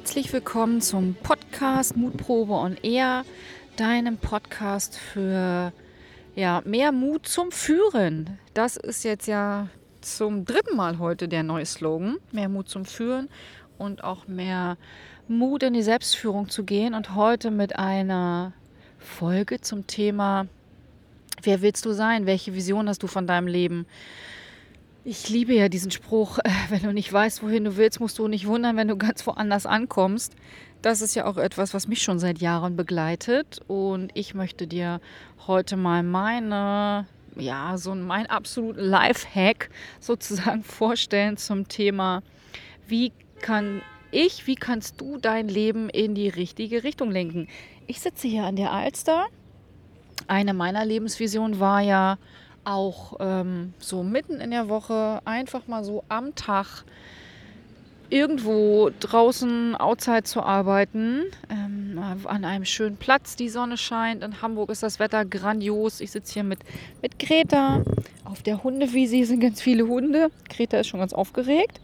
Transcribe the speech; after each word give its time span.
herzlich 0.00 0.32
willkommen 0.32 0.80
zum 0.80 1.14
Podcast 1.14 1.94
Mutprobe 1.94 2.54
on 2.54 2.78
Air, 2.82 3.22
deinem 3.76 4.16
Podcast 4.16 4.96
für 4.96 5.74
ja, 6.34 6.62
mehr 6.64 6.90
Mut 6.90 7.28
zum 7.28 7.52
Führen. 7.52 8.38
Das 8.54 8.78
ist 8.78 9.04
jetzt 9.04 9.26
ja 9.26 9.68
zum 10.00 10.46
dritten 10.46 10.74
Mal 10.74 10.98
heute 10.98 11.28
der 11.28 11.42
neue 11.42 11.66
Slogan. 11.66 12.16
Mehr 12.32 12.48
Mut 12.48 12.70
zum 12.70 12.86
Führen 12.86 13.28
und 13.76 14.02
auch 14.02 14.26
mehr 14.26 14.78
Mut 15.28 15.64
in 15.64 15.74
die 15.74 15.82
Selbstführung 15.82 16.48
zu 16.48 16.64
gehen. 16.64 16.94
Und 16.94 17.14
heute 17.14 17.50
mit 17.50 17.76
einer 17.76 18.54
Folge 18.98 19.60
zum 19.60 19.86
Thema, 19.86 20.46
wer 21.42 21.60
willst 21.60 21.84
du 21.84 21.92
sein? 21.92 22.24
Welche 22.24 22.54
Vision 22.54 22.88
hast 22.88 23.02
du 23.02 23.06
von 23.06 23.26
deinem 23.26 23.48
Leben? 23.48 23.84
Ich 25.02 25.30
liebe 25.30 25.54
ja 25.54 25.70
diesen 25.70 25.90
Spruch, 25.90 26.38
äh, 26.40 26.50
wenn 26.68 26.82
du 26.82 26.92
nicht 26.92 27.10
weißt, 27.10 27.42
wohin 27.42 27.64
du 27.64 27.78
willst, 27.78 28.00
musst 28.00 28.18
du 28.18 28.28
nicht 28.28 28.46
wundern, 28.46 28.76
wenn 28.76 28.88
du 28.88 28.96
ganz 28.98 29.26
woanders 29.26 29.64
ankommst. 29.64 30.34
Das 30.82 31.00
ist 31.00 31.14
ja 31.14 31.24
auch 31.24 31.38
etwas, 31.38 31.72
was 31.72 31.88
mich 31.88 32.02
schon 32.02 32.18
seit 32.18 32.38
Jahren 32.38 32.76
begleitet. 32.76 33.60
Und 33.66 34.10
ich 34.12 34.34
möchte 34.34 34.66
dir 34.66 35.00
heute 35.46 35.78
mal 35.78 36.02
meine, 36.02 37.06
ja, 37.36 37.78
so 37.78 37.94
mein 37.94 38.26
absoluten 38.26 38.80
Life-Hack 38.80 39.70
sozusagen 40.00 40.62
vorstellen 40.64 41.38
zum 41.38 41.66
Thema, 41.66 42.22
wie 42.86 43.12
kann 43.40 43.80
ich, 44.10 44.46
wie 44.46 44.54
kannst 44.54 45.00
du 45.00 45.16
dein 45.16 45.48
Leben 45.48 45.88
in 45.88 46.14
die 46.14 46.28
richtige 46.28 46.84
Richtung 46.84 47.10
lenken? 47.10 47.48
Ich 47.86 48.00
sitze 48.00 48.28
hier 48.28 48.44
an 48.44 48.56
der 48.56 48.70
Alster. 48.70 49.28
Eine 50.26 50.52
meiner 50.52 50.84
Lebensvisionen 50.84 51.58
war 51.58 51.80
ja, 51.80 52.18
auch 52.64 53.16
ähm, 53.20 53.74
so 53.78 54.02
mitten 54.02 54.40
in 54.40 54.50
der 54.50 54.68
Woche 54.68 55.20
einfach 55.24 55.66
mal 55.66 55.84
so 55.84 56.04
am 56.08 56.34
Tag 56.34 56.84
irgendwo 58.10 58.90
draußen 58.98 59.76
outside 59.76 60.24
zu 60.24 60.42
arbeiten, 60.42 61.26
ähm, 61.48 61.98
an 62.24 62.44
einem 62.44 62.64
schönen 62.64 62.96
Platz. 62.96 63.36
Die 63.36 63.48
Sonne 63.48 63.76
scheint. 63.76 64.24
In 64.24 64.42
Hamburg 64.42 64.70
ist 64.70 64.82
das 64.82 64.98
Wetter 64.98 65.24
grandios. 65.24 66.00
Ich 66.00 66.10
sitze 66.10 66.34
hier 66.34 66.44
mit, 66.44 66.58
mit 67.02 67.18
Greta 67.18 67.82
auf 68.24 68.42
der 68.42 68.62
Hundewiese. 68.62 69.16
Hier 69.16 69.26
sind 69.26 69.40
ganz 69.40 69.62
viele 69.62 69.86
Hunde. 69.86 70.30
Greta 70.48 70.78
ist 70.78 70.88
schon 70.88 71.00
ganz 71.00 71.12
aufgeregt. 71.12 71.80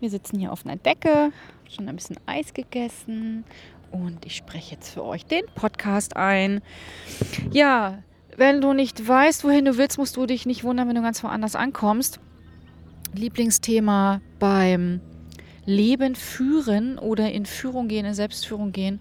Wir 0.00 0.10
sitzen 0.10 0.38
hier 0.38 0.52
auf 0.52 0.66
einer 0.66 0.76
Decke, 0.76 1.30
schon 1.70 1.88
ein 1.88 1.96
bisschen 1.96 2.18
Eis 2.26 2.52
gegessen 2.52 3.44
und 3.90 4.26
ich 4.26 4.36
spreche 4.36 4.74
jetzt 4.74 4.90
für 4.90 5.04
euch 5.04 5.24
den 5.24 5.44
Podcast 5.54 6.16
ein. 6.16 6.60
Ja, 7.52 8.02
wenn 8.36 8.60
du 8.60 8.72
nicht 8.72 9.06
weißt, 9.06 9.44
wohin 9.44 9.64
du 9.64 9.76
willst, 9.76 9.98
musst 9.98 10.16
du 10.16 10.26
dich 10.26 10.46
nicht 10.46 10.64
wundern, 10.64 10.88
wenn 10.88 10.96
du 10.96 11.02
ganz 11.02 11.22
woanders 11.22 11.56
ankommst. 11.56 12.20
Lieblingsthema 13.14 14.20
beim 14.38 15.00
Leben 15.66 16.14
führen 16.14 16.98
oder 16.98 17.30
in 17.30 17.46
Führung 17.46 17.88
gehen, 17.88 18.04
in 18.04 18.14
Selbstführung 18.14 18.72
gehen. 18.72 19.00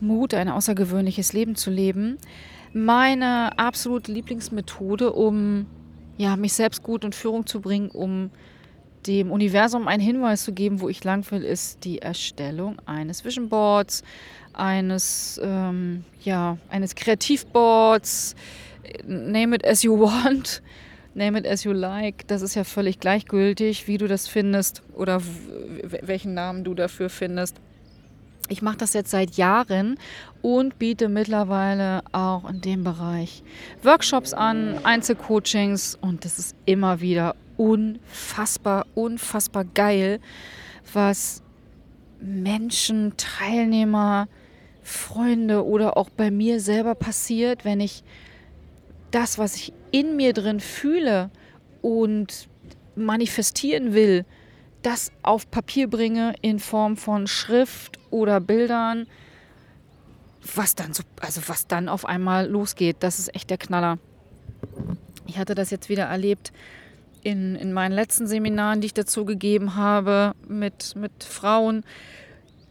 Mut, 0.00 0.34
ein 0.34 0.48
außergewöhnliches 0.48 1.32
Leben 1.32 1.56
zu 1.56 1.70
leben. 1.70 2.16
Meine 2.72 3.58
absolute 3.58 4.12
Lieblingsmethode, 4.12 5.12
um 5.12 5.66
ja, 6.16 6.36
mich 6.36 6.52
selbst 6.52 6.82
gut 6.82 7.04
in 7.04 7.12
Führung 7.12 7.46
zu 7.46 7.60
bringen, 7.60 7.90
um 7.90 8.30
dem 9.06 9.30
Universum 9.30 9.88
einen 9.88 10.02
Hinweis 10.02 10.44
zu 10.44 10.52
geben, 10.52 10.80
wo 10.80 10.88
ich 10.88 11.02
lang 11.04 11.28
will, 11.30 11.42
ist 11.42 11.84
die 11.84 12.00
Erstellung 12.00 12.78
eines 12.84 13.24
Vision 13.24 13.48
Boards, 13.48 14.02
eines, 14.52 15.40
ähm, 15.42 16.04
ja, 16.22 16.58
eines 16.68 16.94
Kreativboards, 16.94 18.34
name 19.06 19.56
it 19.56 19.66
as 19.66 19.82
you 19.82 19.98
want, 19.98 20.62
name 21.14 21.38
it 21.38 21.46
as 21.46 21.64
you 21.64 21.72
like. 21.72 22.26
Das 22.28 22.42
ist 22.42 22.54
ja 22.54 22.64
völlig 22.64 23.00
gleichgültig, 23.00 23.86
wie 23.88 23.98
du 23.98 24.08
das 24.08 24.28
findest 24.28 24.82
oder 24.94 25.20
welchen 26.02 26.34
Namen 26.34 26.64
du 26.64 26.74
dafür 26.74 27.10
findest. 27.10 27.56
Ich 28.48 28.62
mache 28.62 28.78
das 28.78 28.94
jetzt 28.94 29.12
seit 29.12 29.36
Jahren 29.36 29.96
und 30.42 30.78
biete 30.80 31.08
mittlerweile 31.08 32.02
auch 32.10 32.48
in 32.50 32.60
dem 32.60 32.82
Bereich 32.82 33.44
Workshops 33.84 34.34
an, 34.34 34.84
Einzelcoachings 34.84 35.96
und 36.00 36.24
das 36.24 36.40
ist 36.40 36.56
immer 36.64 37.00
wieder 37.00 37.36
unfassbar, 37.56 38.86
unfassbar 38.96 39.64
geil, 39.64 40.18
was 40.92 41.42
Menschen, 42.20 43.12
Teilnehmer, 43.16 44.28
Freunde 44.82 45.64
oder 45.64 45.96
auch 45.96 46.10
bei 46.10 46.30
mir 46.30 46.60
selber 46.60 46.94
passiert, 46.94 47.64
wenn 47.64 47.80
ich 47.80 48.02
das, 49.10 49.38
was 49.38 49.56
ich 49.56 49.72
in 49.90 50.16
mir 50.16 50.32
drin 50.32 50.60
fühle 50.60 51.30
und 51.82 52.48
manifestieren 52.94 53.92
will, 53.92 54.24
das 54.82 55.12
auf 55.22 55.50
Papier 55.50 55.88
bringe 55.88 56.34
in 56.42 56.58
Form 56.58 56.96
von 56.96 57.26
Schrift 57.26 57.98
oder 58.10 58.40
Bildern, 58.40 59.06
was 60.54 60.74
dann 60.74 60.94
so, 60.94 61.02
also 61.20 61.42
was 61.46 61.66
dann 61.66 61.88
auf 61.88 62.04
einmal 62.06 62.48
losgeht, 62.48 62.96
das 63.00 63.18
ist 63.18 63.34
echt 63.34 63.50
der 63.50 63.58
Knaller. 63.58 63.98
Ich 65.26 65.38
hatte 65.38 65.54
das 65.54 65.70
jetzt 65.70 65.88
wieder 65.88 66.04
erlebt 66.04 66.52
in, 67.22 67.56
in 67.56 67.72
meinen 67.72 67.92
letzten 67.92 68.26
Seminaren, 68.26 68.80
die 68.80 68.86
ich 68.86 68.94
dazu 68.94 69.24
gegeben 69.24 69.76
habe, 69.76 70.34
mit, 70.48 70.96
mit 70.96 71.24
Frauen, 71.24 71.84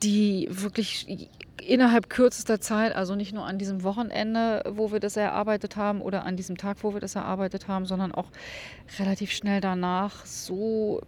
die 0.02 0.48
wirklich 0.50 1.30
innerhalb 1.62 2.10
kürzester 2.10 2.60
Zeit, 2.60 2.96
also 2.96 3.16
nicht 3.16 3.34
nur 3.34 3.46
an 3.46 3.58
diesem 3.58 3.84
Wochenende, 3.84 4.64
wo 4.70 4.92
wir 4.92 5.00
das 5.00 5.18
erarbeitet 5.18 5.76
haben 5.76 6.02
oder 6.02 6.26
an 6.26 6.38
diesem 6.38 6.58
Tag, 6.58 6.78
wo 6.82 6.94
wir 6.94 7.02
das 7.02 7.16
erarbeitet 7.16 7.68
haben, 7.68 7.86
sondern 7.86 8.12
auch 8.14 8.28
relativ 9.00 9.32
schnell 9.32 9.62
danach 9.62 10.26
so 10.26 11.02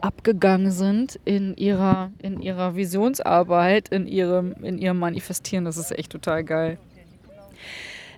abgegangen 0.00 0.70
sind 0.70 1.18
in 1.24 1.56
ihrer, 1.56 2.12
in 2.20 2.40
ihrer 2.40 2.76
Visionsarbeit, 2.76 3.88
in 3.88 4.06
ihrem, 4.06 4.52
in 4.62 4.78
ihrem 4.78 4.98
Manifestieren. 4.98 5.64
Das 5.64 5.76
ist 5.76 5.90
echt 5.90 6.12
total 6.12 6.44
geil. 6.44 6.78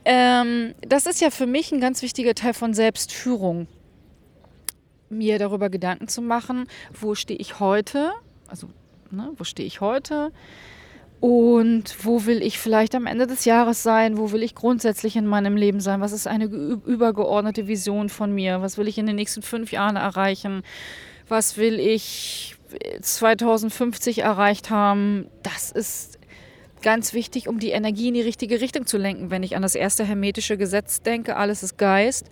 Ähm, 0.04 0.74
das 0.80 1.06
ist 1.06 1.20
ja 1.20 1.30
für 1.30 1.46
mich 1.46 1.72
ein 1.72 1.80
ganz 1.80 2.02
wichtiger 2.02 2.34
Teil 2.34 2.54
von 2.54 2.74
Selbstführung. 2.74 3.68
Mir 5.10 5.38
darüber 5.38 5.70
Gedanken 5.70 6.08
zu 6.08 6.20
machen, 6.20 6.66
wo 6.98 7.14
stehe 7.14 7.38
ich 7.38 7.60
heute, 7.60 8.12
also 8.46 8.68
ne, 9.10 9.32
wo 9.36 9.44
stehe 9.44 9.66
ich 9.66 9.80
heute, 9.80 10.32
und 11.20 12.04
wo 12.04 12.26
will 12.26 12.42
ich 12.42 12.58
vielleicht 12.58 12.94
am 12.94 13.06
Ende 13.06 13.26
des 13.26 13.44
Jahres 13.44 13.82
sein? 13.82 14.18
Wo 14.18 14.30
will 14.30 14.42
ich 14.42 14.54
grundsätzlich 14.54 15.16
in 15.16 15.26
meinem 15.26 15.56
Leben 15.56 15.80
sein? 15.80 16.00
Was 16.00 16.12
ist 16.12 16.28
eine 16.28 16.44
übergeordnete 16.44 17.66
Vision 17.66 18.08
von 18.08 18.32
mir? 18.32 18.62
Was 18.62 18.78
will 18.78 18.86
ich 18.86 18.98
in 18.98 19.06
den 19.06 19.16
nächsten 19.16 19.42
fünf 19.42 19.72
Jahren 19.72 19.96
erreichen? 19.96 20.62
Was 21.26 21.56
will 21.56 21.80
ich 21.80 22.54
2050 23.00 24.20
erreicht 24.20 24.70
haben? 24.70 25.26
Das 25.42 25.72
ist 25.72 26.18
ganz 26.82 27.12
wichtig, 27.14 27.48
um 27.48 27.58
die 27.58 27.70
Energie 27.70 28.08
in 28.08 28.14
die 28.14 28.20
richtige 28.20 28.60
Richtung 28.60 28.86
zu 28.86 28.96
lenken. 28.96 29.30
Wenn 29.30 29.42
ich 29.42 29.56
an 29.56 29.62
das 29.62 29.74
erste 29.74 30.04
hermetische 30.04 30.56
Gesetz 30.56 31.02
denke, 31.02 31.34
alles 31.34 31.64
ist 31.64 31.78
Geist, 31.78 32.30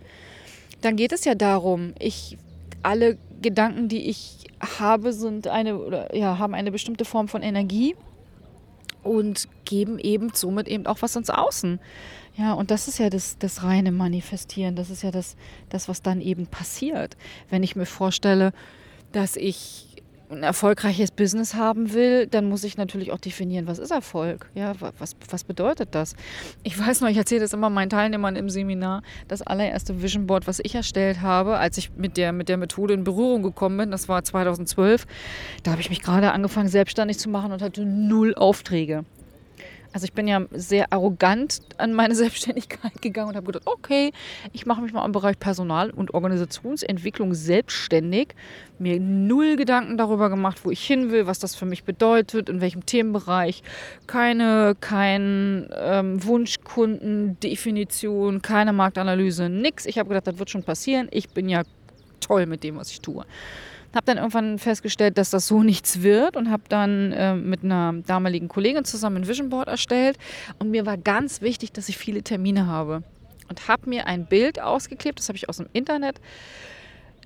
dann 0.80 0.94
geht 0.94 1.10
es 1.10 1.24
ja 1.24 1.34
darum, 1.34 1.92
ich 1.98 2.38
alle 2.84 3.18
Gedanken, 3.42 3.88
die 3.88 4.08
ich 4.08 4.46
habe, 4.78 5.12
sind 5.12 5.48
eine 5.48 5.78
oder 5.78 6.14
ja, 6.14 6.38
haben 6.38 6.54
eine 6.54 6.72
bestimmte 6.72 7.04
Form 7.04 7.28
von 7.28 7.42
Energie 7.42 7.94
und 9.02 9.48
geben 9.64 9.98
eben 9.98 10.30
somit 10.34 10.68
eben 10.68 10.86
auch 10.86 11.00
was 11.00 11.16
ins 11.16 11.30
Außen. 11.30 11.80
Ja, 12.36 12.52
und 12.52 12.70
das 12.70 12.88
ist 12.88 12.98
ja 12.98 13.08
das, 13.08 13.38
das 13.38 13.62
reine 13.62 13.92
Manifestieren. 13.92 14.76
Das 14.76 14.90
ist 14.90 15.02
ja 15.02 15.10
das, 15.10 15.36
das, 15.70 15.88
was 15.88 16.02
dann 16.02 16.20
eben 16.20 16.46
passiert. 16.46 17.16
Wenn 17.48 17.62
ich 17.62 17.76
mir 17.76 17.86
vorstelle, 17.86 18.52
dass 19.12 19.36
ich 19.36 19.95
ein 20.30 20.42
erfolgreiches 20.42 21.10
Business 21.10 21.54
haben 21.54 21.92
will, 21.92 22.26
dann 22.26 22.48
muss 22.48 22.64
ich 22.64 22.76
natürlich 22.76 23.12
auch 23.12 23.18
definieren, 23.18 23.66
was 23.66 23.78
ist 23.78 23.90
Erfolg? 23.90 24.50
Ja, 24.54 24.74
was, 24.98 25.16
was 25.30 25.44
bedeutet 25.44 25.94
das? 25.94 26.14
Ich 26.62 26.78
weiß 26.78 27.00
noch, 27.00 27.08
ich 27.08 27.16
erzähle 27.16 27.40
das 27.42 27.52
immer 27.52 27.70
meinen 27.70 27.90
Teilnehmern 27.90 28.36
im 28.36 28.50
Seminar, 28.50 29.02
das 29.28 29.42
allererste 29.42 30.02
Vision 30.02 30.26
Board, 30.26 30.46
was 30.46 30.60
ich 30.62 30.74
erstellt 30.74 31.20
habe, 31.20 31.58
als 31.58 31.78
ich 31.78 31.90
mit 31.96 32.16
der, 32.16 32.32
mit 32.32 32.48
der 32.48 32.56
Methode 32.56 32.94
in 32.94 33.04
Berührung 33.04 33.42
gekommen 33.42 33.76
bin, 33.76 33.90
das 33.90 34.08
war 34.08 34.24
2012, 34.24 35.06
da 35.62 35.72
habe 35.72 35.80
ich 35.80 35.90
mich 35.90 36.02
gerade 36.02 36.32
angefangen, 36.32 36.68
selbstständig 36.68 37.18
zu 37.18 37.28
machen 37.28 37.52
und 37.52 37.62
hatte 37.62 37.84
null 37.84 38.34
Aufträge. 38.34 39.04
Also 39.92 40.04
ich 40.04 40.12
bin 40.12 40.28
ja 40.28 40.42
sehr 40.52 40.92
arrogant 40.92 41.60
an 41.78 41.94
meine 41.94 42.14
Selbstständigkeit 42.14 43.02
gegangen 43.02 43.30
und 43.30 43.36
habe 43.36 43.46
gedacht, 43.46 43.66
okay, 43.66 44.12
ich 44.52 44.66
mache 44.66 44.82
mich 44.82 44.92
mal 44.92 45.04
im 45.04 45.12
Bereich 45.12 45.38
Personal- 45.38 45.90
und 45.90 46.14
Organisationsentwicklung 46.14 47.34
selbstständig. 47.34 48.34
Mir 48.78 49.00
null 49.00 49.56
Gedanken 49.56 49.96
darüber 49.96 50.28
gemacht, 50.28 50.60
wo 50.64 50.70
ich 50.70 50.86
hin 50.86 51.10
will, 51.10 51.26
was 51.26 51.38
das 51.38 51.54
für 51.54 51.64
mich 51.64 51.84
bedeutet, 51.84 52.48
in 52.48 52.60
welchem 52.60 52.84
Themenbereich. 52.84 53.62
Keine, 54.06 54.76
kein 54.80 55.68
ähm, 55.74 56.22
Wunschkundendefinition, 56.22 58.42
keine 58.42 58.72
Marktanalyse, 58.72 59.48
nix. 59.48 59.86
Ich 59.86 59.98
habe 59.98 60.10
gedacht, 60.10 60.26
das 60.26 60.38
wird 60.38 60.50
schon 60.50 60.62
passieren. 60.62 61.08
Ich 61.10 61.30
bin 61.30 61.48
ja 61.48 61.62
toll 62.20 62.46
mit 62.46 62.64
dem, 62.64 62.76
was 62.76 62.90
ich 62.90 63.00
tue. 63.00 63.24
Habe 63.94 64.06
dann 64.06 64.18
irgendwann 64.18 64.58
festgestellt, 64.58 65.18
dass 65.18 65.30
das 65.30 65.46
so 65.46 65.62
nichts 65.62 66.02
wird 66.02 66.36
und 66.36 66.50
habe 66.50 66.64
dann 66.68 67.12
äh, 67.12 67.34
mit 67.34 67.64
einer 67.64 67.94
damaligen 68.06 68.48
Kollegin 68.48 68.84
zusammen 68.84 69.18
ein 69.18 69.28
Vision 69.28 69.48
Board 69.48 69.68
erstellt. 69.68 70.18
Und 70.58 70.70
mir 70.70 70.86
war 70.86 70.96
ganz 70.96 71.40
wichtig, 71.40 71.72
dass 71.72 71.88
ich 71.88 71.96
viele 71.96 72.22
Termine 72.22 72.66
habe. 72.66 73.02
Und 73.48 73.68
habe 73.68 73.88
mir 73.88 74.06
ein 74.06 74.26
Bild 74.26 74.60
ausgeklebt, 74.60 75.18
das 75.18 75.28
habe 75.28 75.36
ich 75.36 75.48
aus 75.48 75.58
dem 75.58 75.68
Internet 75.72 76.20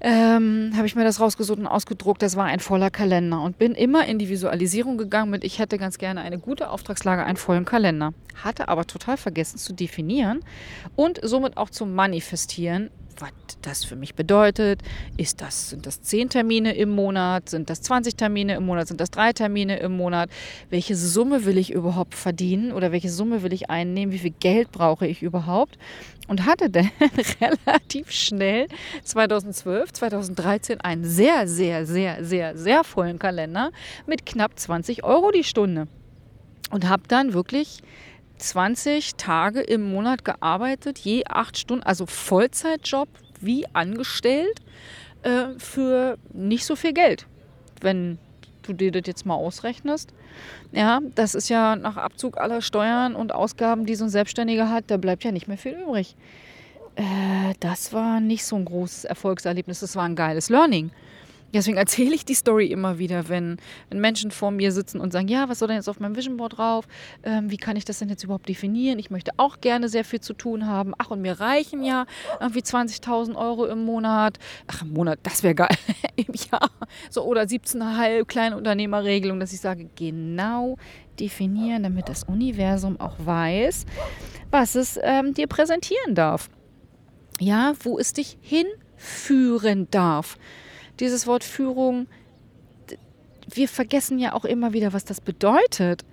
ähm, 0.00 0.72
habe 0.76 0.86
ich 0.86 0.96
mir 0.96 1.04
das 1.04 1.20
rausgesucht 1.20 1.58
und 1.58 1.66
ausgedruckt. 1.66 2.22
Das 2.22 2.36
war 2.36 2.46
ein 2.46 2.60
voller 2.60 2.90
Kalender 2.90 3.42
und 3.42 3.58
bin 3.58 3.74
immer 3.74 4.06
in 4.06 4.18
die 4.18 4.28
Visualisierung 4.28 4.96
gegangen 4.96 5.30
mit, 5.30 5.44
ich 5.44 5.58
hätte 5.58 5.78
ganz 5.78 5.98
gerne 5.98 6.22
eine 6.22 6.38
gute 6.38 6.70
Auftragslage, 6.70 7.24
einen 7.24 7.36
vollen 7.36 7.64
Kalender. 7.64 8.12
Hatte 8.42 8.68
aber 8.68 8.86
total 8.86 9.16
vergessen 9.16 9.58
zu 9.58 9.74
definieren 9.74 10.40
und 10.96 11.20
somit 11.22 11.56
auch 11.56 11.70
zu 11.70 11.84
manifestieren, 11.84 12.90
was 13.20 13.30
das 13.62 13.84
für 13.84 13.96
mich 13.96 14.14
bedeutet. 14.14 14.80
Ist 15.16 15.40
das, 15.40 15.70
sind 15.70 15.86
das 15.86 16.02
10 16.02 16.30
Termine 16.30 16.74
im 16.74 16.90
Monat? 16.90 17.48
Sind 17.48 17.70
das 17.70 17.82
20 17.82 18.16
Termine 18.16 18.54
im 18.54 18.64
Monat? 18.64 18.88
Sind 18.88 19.00
das 19.00 19.10
drei 19.10 19.32
Termine 19.32 19.78
im 19.78 19.96
Monat? 19.96 20.30
Welche 20.70 20.96
Summe 20.96 21.44
will 21.44 21.58
ich 21.58 21.72
überhaupt 21.72 22.14
verdienen 22.14 22.72
oder 22.72 22.92
welche 22.92 23.10
Summe 23.10 23.42
will 23.42 23.52
ich 23.52 23.70
einnehmen? 23.70 24.12
Wie 24.12 24.18
viel 24.18 24.34
Geld 24.38 24.72
brauche 24.72 25.06
ich 25.06 25.22
überhaupt? 25.22 25.78
Und 26.28 26.46
hatte 26.46 26.70
dann 26.70 26.90
relativ 27.40 28.12
schnell 28.12 28.68
2012, 29.04 29.92
2013 29.92 30.80
einen 30.80 31.04
sehr, 31.04 31.48
sehr, 31.48 31.86
sehr, 31.86 32.24
sehr, 32.24 32.56
sehr 32.56 32.84
vollen 32.84 33.18
Kalender 33.18 33.72
mit 34.06 34.24
knapp 34.24 34.58
20 34.58 35.04
Euro 35.04 35.30
die 35.32 35.44
Stunde. 35.44 35.88
Und 36.70 36.88
habe 36.88 37.02
dann 37.08 37.32
wirklich 37.32 37.82
20 38.40 39.16
Tage 39.16 39.60
im 39.60 39.90
Monat 39.92 40.24
gearbeitet, 40.24 40.98
je 40.98 41.24
acht 41.26 41.58
Stunden, 41.58 41.84
also 41.84 42.06
Vollzeitjob 42.06 43.08
wie 43.40 43.66
angestellt 43.72 44.60
äh, 45.22 45.58
für 45.58 46.18
nicht 46.32 46.64
so 46.64 46.76
viel 46.76 46.92
Geld, 46.92 47.26
wenn 47.80 48.18
du 48.62 48.72
dir 48.72 48.92
das 48.92 49.02
jetzt 49.06 49.26
mal 49.26 49.34
ausrechnest. 49.34 50.12
Ja, 50.72 51.00
das 51.14 51.34
ist 51.34 51.48
ja 51.48 51.76
nach 51.76 51.96
Abzug 51.96 52.38
aller 52.38 52.62
Steuern 52.62 53.14
und 53.14 53.32
Ausgaben, 53.32 53.86
die 53.86 53.94
so 53.94 54.04
ein 54.04 54.10
Selbstständiger 54.10 54.70
hat, 54.70 54.84
da 54.88 54.96
bleibt 54.96 55.24
ja 55.24 55.32
nicht 55.32 55.48
mehr 55.48 55.58
viel 55.58 55.72
übrig. 55.72 56.16
Äh, 56.96 57.54
das 57.60 57.92
war 57.92 58.20
nicht 58.20 58.44
so 58.44 58.56
ein 58.56 58.64
großes 58.64 59.04
Erfolgserlebnis, 59.04 59.80
das 59.80 59.96
war 59.96 60.04
ein 60.04 60.16
geiles 60.16 60.48
Learning. 60.48 60.90
Deswegen 61.52 61.76
erzähle 61.76 62.14
ich 62.14 62.24
die 62.24 62.34
Story 62.34 62.66
immer 62.66 62.98
wieder, 62.98 63.28
wenn, 63.28 63.56
wenn 63.88 64.00
Menschen 64.00 64.30
vor 64.30 64.50
mir 64.50 64.70
sitzen 64.70 65.00
und 65.00 65.12
sagen, 65.12 65.28
ja, 65.28 65.48
was 65.48 65.58
soll 65.58 65.68
denn 65.68 65.76
jetzt 65.76 65.88
auf 65.88 65.98
meinem 65.98 66.16
Vision 66.16 66.36
Board 66.36 66.58
drauf? 66.58 66.86
Ähm, 67.24 67.50
wie 67.50 67.56
kann 67.56 67.76
ich 67.76 67.84
das 67.84 67.98
denn 67.98 68.08
jetzt 68.08 68.22
überhaupt 68.22 68.48
definieren? 68.48 68.98
Ich 68.98 69.10
möchte 69.10 69.32
auch 69.36 69.60
gerne 69.60 69.88
sehr 69.88 70.04
viel 70.04 70.20
zu 70.20 70.32
tun 70.32 70.66
haben. 70.66 70.92
Ach, 70.98 71.10
und 71.10 71.22
mir 71.22 71.40
reichen 71.40 71.82
ja 71.82 72.06
irgendwie 72.40 72.60
20.000 72.60 73.34
Euro 73.34 73.66
im 73.66 73.84
Monat. 73.84 74.38
Ach, 74.68 74.82
im 74.82 74.92
Monat, 74.92 75.18
das 75.24 75.42
wäre 75.42 75.54
geil. 75.54 75.76
Im 76.16 76.34
Jahr. 76.50 76.70
So, 77.08 77.24
oder 77.24 77.42
17,5 77.42 78.24
Kleinunternehmerregelung, 78.26 79.40
dass 79.40 79.52
ich 79.52 79.60
sage, 79.60 79.88
genau 79.96 80.76
definieren, 81.18 81.82
damit 81.82 82.08
das 82.08 82.24
Universum 82.24 82.98
auch 83.00 83.16
weiß, 83.18 83.86
was 84.50 84.74
es 84.74 84.98
ähm, 85.02 85.34
dir 85.34 85.46
präsentieren 85.46 86.14
darf. 86.14 86.48
Ja, 87.38 87.72
wo 87.82 87.98
es 87.98 88.12
dich 88.12 88.38
hinführen 88.40 89.88
darf 89.90 90.36
dieses 91.00 91.26
Wort 91.26 91.44
Führung, 91.44 92.06
wir 93.48 93.68
vergessen 93.68 94.18
ja 94.18 94.34
auch 94.34 94.44
immer 94.44 94.72
wieder, 94.72 94.92
was 94.92 95.04
das 95.04 95.20
bedeutet. 95.20 96.04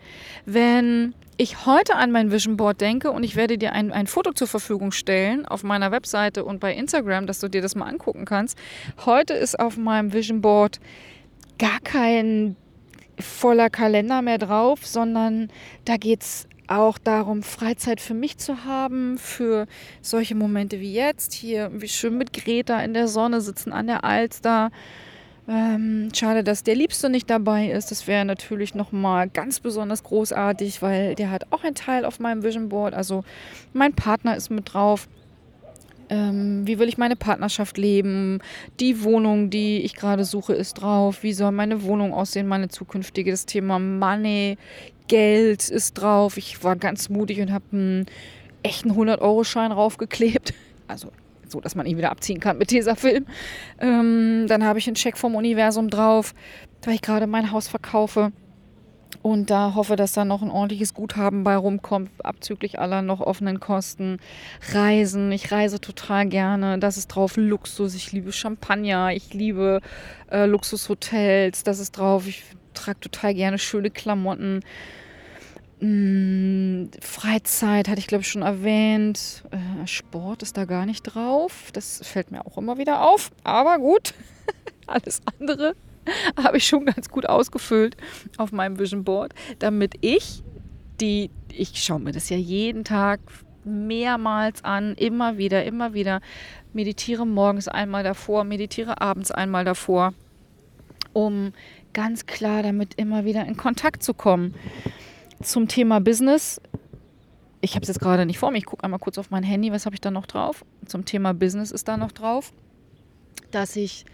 Wenn 0.46 1.14
ich 1.38 1.66
heute 1.66 1.96
an 1.96 2.12
mein 2.12 2.32
Vision 2.32 2.58
Board 2.58 2.82
denke 2.82 3.12
und 3.12 3.24
ich 3.24 3.36
werde 3.36 3.58
dir 3.58 3.74
ein, 3.74 3.92
ein 3.92 4.08
Foto 4.08 4.32
zur 4.32 4.48
Verfügung 4.48 4.92
stellen 4.92 5.46
auf 5.46 5.64
meiner 5.64 5.92
Webseite 5.92 6.44
und 6.44 6.60
bei 6.60 6.74
Instagram, 6.74 7.28
dass 7.28 7.40
du 7.40 7.48
dir 7.48 7.62
das 7.62 7.76
mal 7.76 7.86
angucken 7.86 8.26
kannst. 8.26 8.58
Heute 9.06 9.34
ist 9.34 9.60
auf 9.60 9.78
meinem 9.78 10.14
Vision 10.14 10.42
Board 10.42 10.80
gar 11.60 11.80
kein 11.84 12.56
voller 13.20 13.70
Kalender 13.70 14.22
mehr 14.22 14.38
drauf, 14.38 14.86
sondern 14.86 15.50
da 15.86 15.98
geht 15.98 16.22
es 16.22 16.48
auch 16.68 16.98
darum, 16.98 17.44
Freizeit 17.44 18.02
für 18.02 18.14
mich 18.14 18.38
zu 18.38 18.66
haben, 18.66 19.18
für 19.18 19.68
solche 20.02 20.36
Momente 20.36 20.80
wie 20.80 20.94
jetzt, 20.94 21.34
hier 21.34 21.72
wie 21.74 21.88
schön 21.88 22.18
mit 22.18 22.34
Greta 22.34 22.80
in 22.82 22.94
der 22.94 23.08
Sonne 23.08 23.42
sitzen 23.42 23.72
an 23.72 23.88
der 23.88 24.04
Alster. 24.04 24.72
Ähm, 25.50 26.10
schade, 26.14 26.44
dass 26.44 26.64
der 26.64 26.76
Liebste 26.76 27.10
nicht 27.10 27.30
dabei 27.30 27.72
ist. 27.72 27.90
Das 27.90 28.06
wäre 28.06 28.26
natürlich 28.26 28.76
nochmal 28.76 29.30
ganz 29.30 29.62
besonders 29.62 30.04
großartig, 30.04 30.82
weil 30.82 31.16
der 31.16 31.32
hat 31.32 31.48
auch 31.52 31.64
einen 31.64 31.76
Teil 31.76 32.04
auf 32.04 32.20
meinem 32.20 32.44
Vision 32.44 32.68
Board. 32.68 32.94
Also 32.94 33.24
mein 33.74 33.94
Partner 33.94 34.36
ist 34.36 34.50
mit 34.50 34.74
drauf. 34.74 35.08
Ähm, 36.10 36.66
wie 36.66 36.80
will 36.80 36.90
ich 36.90 36.98
meine 36.98 37.16
Partnerschaft 37.16 37.78
leben? 37.78 38.40
Die 38.80 39.04
Wohnung, 39.04 39.50
die 39.50 39.80
ich 39.80 39.96
gerade 39.96 40.26
suche, 40.26 40.54
ist 40.54 40.76
drauf. 40.76 41.24
Wie 41.24 41.34
soll 41.34 41.52
meine 41.52 41.84
Wohnung 41.84 42.14
aussehen, 42.14 42.48
meine 42.48 42.68
zukünftige? 42.68 43.32
Das 43.32 43.46
Thema 43.46 43.80
Money, 43.80 44.58
Geld 45.08 45.70
ist 45.70 45.94
drauf. 45.94 46.38
Ich 46.38 46.64
war 46.64 46.76
ganz 46.76 47.10
mutig 47.10 47.40
und 47.42 47.52
habe 47.52 47.66
einen 47.72 48.06
echten 48.64 48.92
100-Euro-Schein 48.92 49.72
raufgeklebt. 49.72 50.54
Also 50.90 51.12
so, 51.46 51.60
dass 51.60 51.76
man 51.76 51.86
ihn 51.86 51.98
wieder 51.98 52.12
abziehen 52.12 52.40
kann 52.40 52.58
mit 52.58 52.72
dieser 52.72 52.96
Film. 52.96 53.26
Ähm, 53.82 54.46
dann 54.48 54.64
habe 54.64 54.80
ich 54.80 54.88
einen 54.88 54.96
Scheck 54.96 55.18
vom 55.18 55.36
Universum 55.36 55.90
drauf, 55.90 56.34
weil 56.84 56.96
ich 56.96 57.02
gerade 57.02 57.28
mein 57.28 57.52
Haus 57.52 57.68
verkaufe. 57.68 58.32
Und 59.22 59.50
da 59.50 59.74
hoffe, 59.76 59.96
dass 59.96 60.14
da 60.14 60.26
noch 60.26 60.42
ein 60.42 60.52
ordentliches 60.52 60.94
Guthaben 60.94 61.44
bei 61.44 61.56
rumkommt, 61.56 62.10
abzüglich 62.24 62.80
aller 62.80 63.02
noch 63.02 63.20
offenen 63.20 63.60
Kosten. 63.60 64.20
Reisen, 64.72 65.32
ich 65.32 65.52
reise 65.52 65.82
total 65.82 66.28
gerne. 66.28 66.80
Das 66.80 66.98
ist 66.98 67.08
drauf 67.08 67.36
Luxus. 67.36 67.96
Ich 67.96 68.12
liebe 68.12 68.32
Champagner, 68.32 69.12
ich 69.14 69.34
liebe 69.34 69.82
äh, 70.32 70.46
Luxushotels. 70.46 71.64
Das 71.64 71.80
ist 71.80 71.92
drauf. 71.92 72.28
Ich 72.28 72.44
trage 72.78 73.00
total 73.00 73.34
gerne 73.34 73.58
schöne 73.58 73.90
Klamotten. 73.90 74.62
Hm, 75.80 76.90
Freizeit 77.02 77.88
hatte 77.88 78.00
ich, 78.00 78.08
glaube 78.08 78.24
ich, 78.24 78.30
schon 78.30 78.42
erwähnt. 78.42 79.44
Äh, 79.52 79.86
Sport 79.88 80.44
ist 80.44 80.58
da 80.58 80.66
gar 80.66 80.86
nicht 80.86 81.04
drauf. 81.04 81.70
Das 81.74 82.02
fällt 82.04 82.32
mir 82.32 82.46
auch 82.46 82.58
immer 82.58 82.78
wieder 82.78 83.02
auf. 83.02 83.32
Aber 83.44 83.78
gut, 83.78 84.14
alles 84.88 85.22
andere 85.40 85.76
habe 86.44 86.58
ich 86.58 86.66
schon 86.68 86.86
ganz 86.86 87.10
gut 87.10 87.28
ausgefüllt 87.28 87.98
auf 88.38 88.52
meinem 88.52 88.80
Vision 88.80 89.04
Board, 89.04 89.34
damit 89.60 89.96
ich 90.02 90.44
die, 91.00 91.30
ich 91.52 91.84
schaue 91.84 92.00
mir 92.00 92.12
das 92.12 92.30
ja 92.30 92.38
jeden 92.38 92.84
Tag 92.84 93.20
mehrmals 93.64 94.64
an, 94.64 94.96
immer 94.96 95.38
wieder, 95.38 95.66
immer 95.66 95.94
wieder, 95.94 96.22
meditiere 96.74 97.26
morgens 97.26 97.68
einmal 97.68 98.04
davor, 98.04 98.44
meditiere 98.44 99.02
abends 99.02 99.32
einmal 99.32 99.66
davor, 99.66 100.14
um 101.14 101.52
ganz 101.98 102.28
klar 102.28 102.62
damit 102.62 102.94
immer 102.94 103.26
wieder 103.26 103.44
in 103.48 103.58
Kontakt 103.58 104.04
zu 104.04 104.14
kommen. 104.14 104.54
Zum 105.42 105.68
Thema 105.68 106.00
Business. 106.00 106.62
Ich 107.60 107.74
habe 107.74 107.82
es 107.82 107.88
jetzt 107.88 108.00
gerade 108.00 108.28
nicht 108.28 108.38
vor 108.38 108.52
mir. 108.52 108.60
Ich 108.60 108.68
gucke 108.68 108.84
einmal 108.84 109.00
kurz 109.00 109.18
auf 109.18 109.32
mein 109.32 109.42
Handy. 109.42 109.72
Was 109.72 109.88
habe 109.88 109.96
ich 109.96 110.02
da 110.02 110.12
noch 110.12 110.28
drauf? 110.28 110.64
Zum 110.86 111.06
Thema 111.06 111.34
Business 111.34 111.72
ist 111.72 111.88
da 111.88 111.98
noch 111.98 112.12
drauf, 112.12 112.54
dass 113.50 113.76
ich 113.76 114.06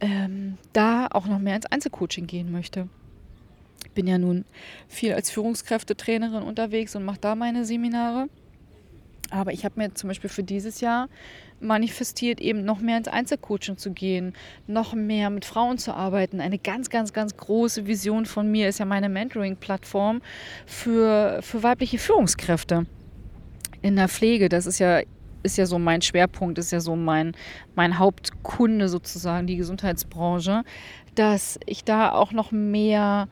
ähm, 0.00 0.58
da 0.74 1.06
auch 1.10 1.24
noch 1.26 1.38
mehr 1.38 1.56
ins 1.56 1.64
Einzelcoaching 1.64 2.26
gehen 2.26 2.52
möchte. 2.52 2.90
Ich 3.86 3.92
bin 3.92 4.06
ja 4.06 4.18
nun 4.18 4.44
viel 4.86 5.14
als 5.14 5.30
Führungskräftetrainerin 5.30 6.42
unterwegs 6.42 6.94
und 6.94 7.06
mache 7.06 7.20
da 7.22 7.34
meine 7.34 7.64
Seminare. 7.64 8.28
Aber 9.30 9.54
ich 9.54 9.64
habe 9.64 9.80
mir 9.80 9.94
zum 9.94 10.08
Beispiel 10.08 10.28
für 10.28 10.42
dieses 10.42 10.82
Jahr 10.82 11.08
manifestiert, 11.60 12.40
eben 12.40 12.64
noch 12.64 12.80
mehr 12.80 12.98
ins 12.98 13.08
Einzelcoaching 13.08 13.76
zu 13.76 13.92
gehen, 13.92 14.34
noch 14.66 14.94
mehr 14.94 15.30
mit 15.30 15.44
Frauen 15.44 15.78
zu 15.78 15.94
arbeiten. 15.94 16.40
Eine 16.40 16.58
ganz, 16.58 16.90
ganz, 16.90 17.12
ganz 17.12 17.36
große 17.36 17.86
Vision 17.86 18.26
von 18.26 18.50
mir 18.50 18.68
ist 18.68 18.78
ja 18.78 18.84
meine 18.84 19.08
Mentoring-Plattform 19.08 20.22
für, 20.66 21.40
für 21.42 21.62
weibliche 21.62 21.98
Führungskräfte 21.98 22.86
in 23.82 23.96
der 23.96 24.08
Pflege. 24.08 24.48
Das 24.48 24.66
ist 24.66 24.78
ja 24.78 25.00
ist 25.42 25.56
ja 25.56 25.66
so 25.66 25.78
mein 25.78 26.02
Schwerpunkt, 26.02 26.58
ist 26.58 26.72
ja 26.72 26.80
so 26.80 26.96
mein, 26.96 27.32
mein 27.74 27.98
Hauptkunde 27.98 28.88
sozusagen, 28.88 29.46
die 29.46 29.56
Gesundheitsbranche, 29.56 30.64
dass 31.14 31.58
ich 31.66 31.84
da 31.84 32.12
auch 32.12 32.32
noch 32.32 32.50
mehr 32.52 33.28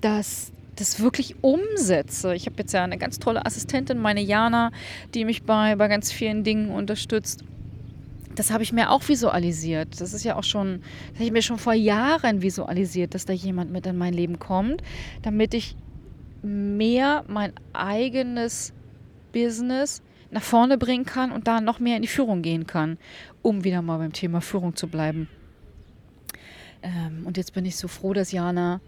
das, 0.00 0.52
das 0.76 1.00
wirklich 1.00 1.36
umsetze. 1.42 2.34
Ich 2.34 2.46
habe 2.46 2.56
jetzt 2.58 2.72
ja 2.72 2.84
eine 2.84 2.98
ganz 2.98 3.18
tolle 3.18 3.44
Assistentin, 3.44 3.98
meine 3.98 4.20
Jana, 4.20 4.70
die 5.14 5.24
mich 5.24 5.42
bei, 5.42 5.76
bei 5.76 5.88
ganz 5.88 6.10
vielen 6.10 6.44
Dingen 6.44 6.70
unterstützt. 6.70 7.44
Das 8.34 8.50
habe 8.50 8.62
ich 8.62 8.72
mir 8.72 8.90
auch 8.90 9.06
visualisiert. 9.08 10.00
Das 10.00 10.14
ist 10.14 10.24
ja 10.24 10.36
auch 10.36 10.44
schon, 10.44 10.80
das 11.08 11.16
habe 11.16 11.24
ich 11.24 11.32
mir 11.32 11.42
schon 11.42 11.58
vor 11.58 11.74
Jahren 11.74 12.40
visualisiert, 12.40 13.14
dass 13.14 13.26
da 13.26 13.32
jemand 13.34 13.70
mit 13.70 13.86
in 13.86 13.98
mein 13.98 14.14
Leben 14.14 14.38
kommt, 14.38 14.82
damit 15.20 15.52
ich 15.52 15.76
mehr 16.42 17.24
mein 17.28 17.52
eigenes 17.74 18.72
Business 19.32 20.02
nach 20.30 20.42
vorne 20.42 20.78
bringen 20.78 21.04
kann 21.04 21.30
und 21.30 21.46
da 21.46 21.60
noch 21.60 21.78
mehr 21.78 21.96
in 21.96 22.02
die 22.02 22.08
Führung 22.08 22.40
gehen 22.40 22.66
kann, 22.66 22.96
um 23.42 23.64
wieder 23.64 23.82
mal 23.82 23.98
beim 23.98 24.14
Thema 24.14 24.40
Führung 24.40 24.74
zu 24.74 24.88
bleiben. 24.88 25.28
Ähm, 26.82 27.26
und 27.26 27.36
jetzt 27.36 27.52
bin 27.52 27.66
ich 27.66 27.76
so 27.76 27.86
froh, 27.86 28.14
dass 28.14 28.32
Jana 28.32 28.80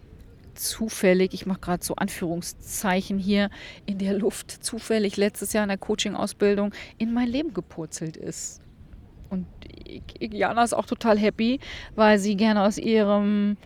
zufällig, 0.55 1.35
ich 1.35 1.47
mache 1.47 1.61
gerade 1.61 1.85
so 1.85 1.95
Anführungszeichen 1.97 3.19
hier 3.19 3.51
in 3.87 3.99
der 3.99 4.15
Luft, 4.15 4.51
zufällig 4.51 5.17
letztes 5.17 5.53
Jahr 5.53 5.65
in 5.65 5.69
der 5.69 5.79
Coaching-Ausbildung 5.79 6.73
in 6.99 7.13
mein 7.13 7.29
Leben 7.29 7.55
gepurzelt 7.55 8.17
ist. 8.17 8.61
Und 9.31 9.47
Jana 10.21 10.63
ist 10.63 10.75
auch 10.75 10.87
total 10.87 11.19
happy, 11.19 11.61
weil 11.95 12.19
sie 12.19 12.37
gerne 12.37 12.63
aus 12.63 12.79
ihrem 12.79 13.57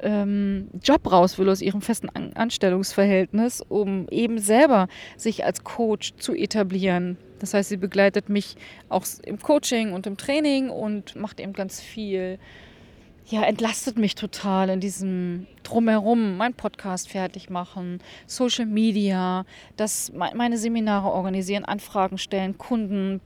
ähm, 0.00 0.68
Job 0.82 1.10
raus 1.10 1.38
will 1.38 1.48
aus 1.48 1.62
ihrem 1.62 1.80
festen 1.80 2.08
An 2.10 2.32
Anstellungsverhältnis, 2.34 3.62
um 3.68 4.06
eben 4.10 4.38
selber 4.38 4.88
sich 5.16 5.44
als 5.44 5.64
Coach 5.64 6.14
zu 6.18 6.34
etablieren. 6.34 7.16
Das 7.38 7.54
heißt, 7.54 7.68
sie 7.68 7.76
begleitet 7.76 8.28
mich 8.28 8.56
auch 8.88 9.04
im 9.24 9.40
Coaching 9.40 9.92
und 9.92 10.06
im 10.06 10.16
Training 10.16 10.70
und 10.70 11.16
macht 11.16 11.40
eben 11.40 11.52
ganz 11.52 11.80
viel. 11.80 12.38
Ja, 13.30 13.42
entlastet 13.42 13.98
mich 13.98 14.14
total 14.14 14.70
in 14.70 14.80
diesem 14.80 15.46
Drumherum, 15.62 16.38
mein 16.38 16.54
Podcast 16.54 17.10
fertig 17.10 17.50
machen, 17.50 17.98
Social 18.26 18.64
Media, 18.64 19.44
das, 19.76 20.10
meine 20.14 20.56
Seminare 20.56 21.10
organisieren, 21.10 21.66
Anfragen 21.66 22.16
stellen, 22.16 22.56
Kunden 22.56 23.20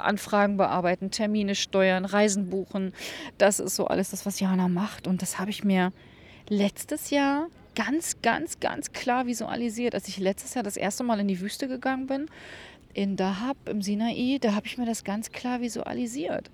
Anfragen 0.00 0.56
bearbeiten, 0.56 1.12
Termine 1.12 1.54
steuern, 1.54 2.04
Reisen 2.04 2.50
buchen. 2.50 2.92
Das 3.38 3.60
ist 3.60 3.76
so 3.76 3.86
alles 3.86 4.10
das, 4.10 4.26
was 4.26 4.40
Jana 4.40 4.66
macht. 4.66 5.06
Und 5.06 5.22
das 5.22 5.38
habe 5.38 5.50
ich 5.50 5.62
mir 5.62 5.92
letztes 6.48 7.10
Jahr 7.10 7.46
ganz, 7.76 8.20
ganz, 8.22 8.58
ganz 8.58 8.90
klar 8.90 9.26
visualisiert. 9.26 9.94
Als 9.94 10.08
ich 10.08 10.18
letztes 10.18 10.54
Jahr 10.54 10.64
das 10.64 10.76
erste 10.76 11.04
Mal 11.04 11.20
in 11.20 11.28
die 11.28 11.40
Wüste 11.40 11.68
gegangen 11.68 12.08
bin, 12.08 12.26
in 12.94 13.16
Dahab 13.16 13.56
im 13.68 13.80
Sinai, 13.80 14.38
da 14.40 14.54
habe 14.54 14.66
ich 14.66 14.76
mir 14.76 14.86
das 14.86 15.04
ganz 15.04 15.30
klar 15.30 15.60
visualisiert. 15.60 16.50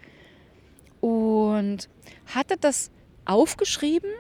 Und 1.01 1.89
hatte 2.27 2.57
das 2.59 2.91
aufgeschrieben. 3.25 4.11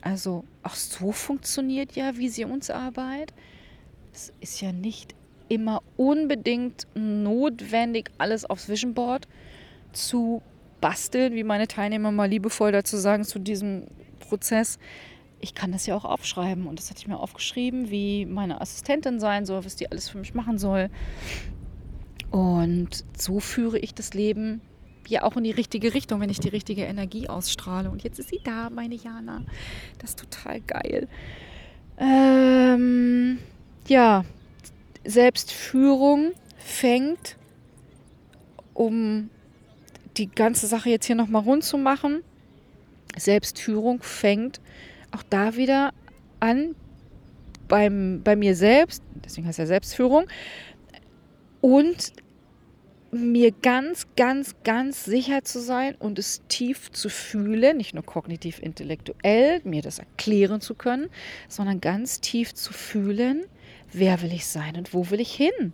Also 0.00 0.44
auch 0.62 0.74
so 0.74 1.12
funktioniert 1.12 1.96
ja 1.96 2.16
Visionsarbeit. 2.16 3.32
Es 4.12 4.32
ist 4.40 4.60
ja 4.60 4.72
nicht 4.72 5.14
immer 5.48 5.82
unbedingt 5.96 6.86
notwendig, 6.94 8.10
alles 8.18 8.44
aufs 8.44 8.68
Vision 8.68 8.94
Board 8.94 9.28
zu 9.92 10.42
basteln, 10.80 11.34
wie 11.34 11.44
meine 11.44 11.68
Teilnehmer 11.68 12.12
mal 12.12 12.28
liebevoll 12.28 12.72
dazu 12.72 12.96
sagen, 12.96 13.24
zu 13.24 13.38
diesem 13.38 13.86
Prozess. 14.20 14.78
Ich 15.40 15.54
kann 15.54 15.72
das 15.72 15.86
ja 15.86 15.94
auch 15.94 16.04
aufschreiben 16.04 16.66
und 16.66 16.78
das 16.78 16.90
hatte 16.90 17.00
ich 17.00 17.08
mir 17.08 17.18
aufgeschrieben, 17.18 17.90
wie 17.90 18.26
meine 18.26 18.60
Assistentin 18.60 19.20
sein 19.20 19.46
soll, 19.46 19.64
was 19.64 19.76
die 19.76 19.90
alles 19.90 20.08
für 20.08 20.18
mich 20.18 20.34
machen 20.34 20.58
soll. 20.58 20.88
Und 22.30 23.04
so 23.16 23.40
führe 23.40 23.78
ich 23.78 23.94
das 23.94 24.14
Leben 24.14 24.60
ja 25.08 25.22
auch 25.22 25.36
in 25.36 25.44
die 25.44 25.50
richtige 25.50 25.94
Richtung, 25.94 26.20
wenn 26.20 26.30
ich 26.30 26.40
die 26.40 26.48
richtige 26.48 26.84
Energie 26.84 27.28
ausstrahle. 27.28 27.90
Und 27.90 28.02
jetzt 28.02 28.18
ist 28.18 28.28
sie 28.28 28.40
da, 28.42 28.70
meine 28.70 28.94
Jana. 28.94 29.42
Das 29.98 30.10
ist 30.10 30.18
total 30.18 30.60
geil. 30.60 31.08
Ähm, 31.98 33.38
ja, 33.88 34.24
Selbstführung 35.04 36.32
fängt, 36.58 37.36
um 38.74 39.30
die 40.16 40.28
ganze 40.28 40.66
Sache 40.66 40.90
jetzt 40.90 41.06
hier 41.06 41.16
nochmal 41.16 41.42
rund 41.42 41.64
zu 41.64 41.78
machen, 41.78 42.22
Selbstführung 43.16 44.02
fängt 44.02 44.60
auch 45.12 45.22
da 45.22 45.56
wieder 45.56 45.92
an 46.40 46.74
beim, 47.68 48.20
bei 48.22 48.36
mir 48.36 48.54
selbst, 48.54 49.02
deswegen 49.24 49.46
heißt 49.46 49.58
ja 49.58 49.66
Selbstführung, 49.66 50.26
und 51.60 52.12
mir 53.10 53.52
ganz, 53.52 54.06
ganz, 54.16 54.54
ganz 54.64 55.04
sicher 55.04 55.44
zu 55.44 55.60
sein 55.60 55.94
und 55.98 56.18
es 56.18 56.42
tief 56.48 56.90
zu 56.92 57.08
fühlen, 57.08 57.76
nicht 57.76 57.94
nur 57.94 58.04
kognitiv 58.04 58.60
intellektuell, 58.60 59.60
mir 59.64 59.82
das 59.82 59.98
erklären 59.98 60.60
zu 60.60 60.74
können, 60.74 61.08
sondern 61.48 61.80
ganz 61.80 62.20
tief 62.20 62.54
zu 62.54 62.72
fühlen, 62.72 63.44
wer 63.92 64.22
will 64.22 64.32
ich 64.32 64.46
sein 64.46 64.76
und 64.76 64.92
wo 64.92 65.10
will 65.10 65.20
ich 65.20 65.32
hin? 65.32 65.72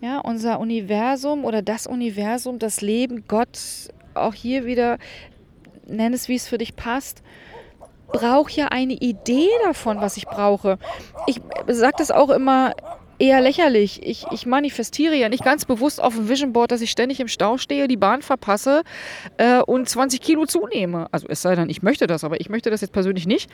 Ja, 0.00 0.18
unser 0.18 0.58
Universum 0.58 1.44
oder 1.44 1.62
das 1.62 1.86
Universum, 1.86 2.58
das 2.58 2.80
Leben, 2.80 3.24
Gott, 3.28 3.58
auch 4.14 4.34
hier 4.34 4.64
wieder, 4.64 4.98
nenn 5.86 6.12
es, 6.12 6.28
wie 6.28 6.34
es 6.34 6.48
für 6.48 6.58
dich 6.58 6.74
passt, 6.74 7.22
braucht 8.08 8.52
ja 8.52 8.68
eine 8.68 8.94
Idee 8.94 9.48
davon, 9.64 10.00
was 10.00 10.16
ich 10.16 10.26
brauche. 10.26 10.78
Ich 11.26 11.40
sage 11.68 11.94
das 11.98 12.10
auch 12.10 12.30
immer 12.30 12.74
eher 13.22 13.40
lächerlich. 13.40 14.02
Ich, 14.02 14.26
ich 14.32 14.46
manifestiere 14.46 15.14
ja 15.14 15.28
nicht 15.28 15.44
ganz 15.44 15.64
bewusst 15.64 16.02
auf 16.02 16.16
dem 16.16 16.28
Vision 16.28 16.52
Board, 16.52 16.72
dass 16.72 16.80
ich 16.80 16.90
ständig 16.90 17.20
im 17.20 17.28
Stau 17.28 17.56
stehe, 17.56 17.86
die 17.86 17.96
Bahn 17.96 18.20
verpasse 18.20 18.82
äh, 19.36 19.60
und 19.60 19.88
20 19.88 20.20
Kilo 20.20 20.44
zunehme. 20.44 21.06
Also 21.12 21.28
es 21.28 21.40
sei 21.40 21.54
denn, 21.54 21.70
ich 21.70 21.82
möchte 21.82 22.08
das, 22.08 22.24
aber 22.24 22.40
ich 22.40 22.50
möchte 22.50 22.68
das 22.68 22.80
jetzt 22.80 22.92
persönlich 22.92 23.28
nicht. 23.28 23.48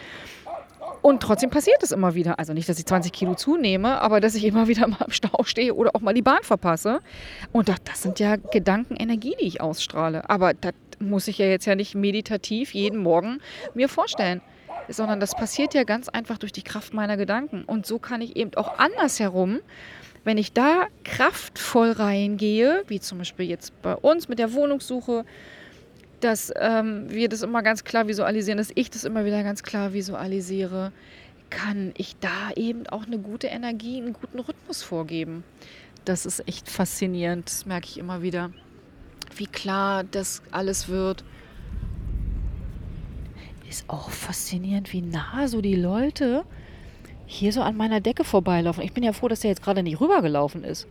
Und 1.02 1.22
trotzdem 1.22 1.50
passiert 1.50 1.82
es 1.82 1.92
immer 1.92 2.14
wieder. 2.14 2.38
Also 2.38 2.54
nicht, 2.54 2.66
dass 2.66 2.78
ich 2.78 2.86
20 2.86 3.12
Kilo 3.12 3.34
zunehme, 3.34 4.00
aber 4.00 4.20
dass 4.20 4.34
ich 4.34 4.44
immer 4.44 4.68
wieder 4.68 4.86
mal 4.88 5.04
im 5.04 5.12
Stau 5.12 5.44
stehe 5.44 5.74
oder 5.74 5.94
auch 5.94 6.00
mal 6.00 6.14
die 6.14 6.22
Bahn 6.22 6.42
verpasse. 6.42 7.00
Und 7.52 7.68
das, 7.68 7.76
das 7.84 8.02
sind 8.02 8.18
ja 8.20 8.36
Gedanken, 8.36 8.96
Energie, 8.96 9.36
die 9.38 9.46
ich 9.46 9.60
ausstrahle. 9.60 10.30
Aber 10.30 10.54
das 10.54 10.72
muss 10.98 11.28
ich 11.28 11.36
ja 11.36 11.46
jetzt 11.46 11.66
ja 11.66 11.74
nicht 11.74 11.94
meditativ 11.94 12.72
jeden 12.72 13.02
Morgen 13.02 13.40
mir 13.74 13.90
vorstellen. 13.90 14.40
Sondern 14.88 15.20
das 15.20 15.34
passiert 15.34 15.74
ja 15.74 15.84
ganz 15.84 16.08
einfach 16.08 16.38
durch 16.38 16.52
die 16.52 16.62
Kraft 16.62 16.94
meiner 16.94 17.16
Gedanken. 17.16 17.64
Und 17.64 17.86
so 17.86 17.98
kann 17.98 18.22
ich 18.22 18.36
eben 18.36 18.54
auch 18.54 18.78
andersherum, 18.78 19.60
wenn 20.24 20.38
ich 20.38 20.52
da 20.52 20.86
kraftvoll 21.04 21.92
reingehe, 21.92 22.84
wie 22.88 23.00
zum 23.00 23.18
Beispiel 23.18 23.46
jetzt 23.46 23.80
bei 23.82 23.94
uns 23.94 24.28
mit 24.28 24.38
der 24.38 24.52
Wohnungssuche, 24.52 25.24
dass 26.20 26.52
ähm, 26.56 27.06
wir 27.08 27.28
das 27.28 27.42
immer 27.42 27.62
ganz 27.62 27.84
klar 27.84 28.08
visualisieren, 28.08 28.58
dass 28.58 28.72
ich 28.74 28.90
das 28.90 29.04
immer 29.04 29.24
wieder 29.24 29.42
ganz 29.42 29.62
klar 29.62 29.92
visualisiere, 29.92 30.92
kann 31.50 31.92
ich 31.96 32.16
da 32.18 32.50
eben 32.56 32.86
auch 32.88 33.06
eine 33.06 33.18
gute 33.18 33.46
Energie, 33.46 33.98
einen 33.98 34.12
guten 34.12 34.38
Rhythmus 34.38 34.82
vorgeben. 34.82 35.44
Das 36.04 36.26
ist 36.26 36.46
echt 36.46 36.68
faszinierend, 36.68 37.46
das 37.46 37.66
merke 37.66 37.86
ich 37.86 37.98
immer 37.98 38.22
wieder, 38.22 38.50
wie 39.36 39.46
klar 39.46 40.04
das 40.04 40.42
alles 40.50 40.88
wird. 40.88 41.24
Ist 43.68 43.84
auch 43.88 44.10
faszinierend, 44.10 44.92
wie 44.92 45.02
nah 45.02 45.46
so 45.46 45.60
die 45.60 45.76
Leute 45.76 46.44
hier 47.26 47.52
so 47.52 47.60
an 47.60 47.76
meiner 47.76 48.00
Decke 48.00 48.24
vorbeilaufen. 48.24 48.82
Ich 48.82 48.94
bin 48.94 49.04
ja 49.04 49.12
froh, 49.12 49.28
dass 49.28 49.40
der 49.40 49.50
jetzt 49.50 49.62
gerade 49.62 49.82
nicht 49.82 50.00
rübergelaufen 50.00 50.64
ist. 50.64 50.86